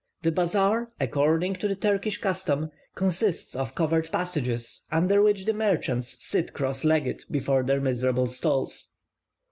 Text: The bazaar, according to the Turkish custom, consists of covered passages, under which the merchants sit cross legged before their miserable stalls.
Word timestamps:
The 0.23 0.31
bazaar, 0.31 0.87
according 0.99 1.53
to 1.57 1.67
the 1.67 1.75
Turkish 1.75 2.17
custom, 2.19 2.71
consists 2.95 3.55
of 3.55 3.75
covered 3.75 4.11
passages, 4.11 4.81
under 4.91 5.21
which 5.21 5.45
the 5.45 5.53
merchants 5.53 6.25
sit 6.25 6.53
cross 6.53 6.83
legged 6.83 7.25
before 7.29 7.61
their 7.61 7.79
miserable 7.81 8.25
stalls. 8.25 8.93